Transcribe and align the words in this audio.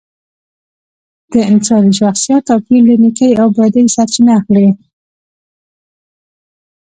د 1.31 1.33
انساني 1.51 1.91
شخصیت 2.01 2.41
توپیر 2.49 2.81
له 2.89 2.95
نیکۍ 3.03 3.31
او 3.41 3.47
بدۍ 3.57 3.85
سرچینه 3.95 4.31
اخلي 4.39 4.67